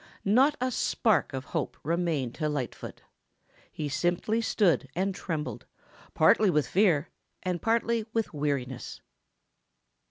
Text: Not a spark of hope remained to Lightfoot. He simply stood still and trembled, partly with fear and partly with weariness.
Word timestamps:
Not 0.25 0.57
a 0.59 0.71
spark 0.71 1.31
of 1.31 1.45
hope 1.45 1.77
remained 1.83 2.33
to 2.33 2.49
Lightfoot. 2.49 3.03
He 3.71 3.87
simply 3.87 4.41
stood 4.41 4.79
still 4.81 4.89
and 4.95 5.13
trembled, 5.13 5.67
partly 6.15 6.49
with 6.49 6.67
fear 6.67 7.09
and 7.43 7.61
partly 7.61 8.07
with 8.11 8.33
weariness. 8.33 9.01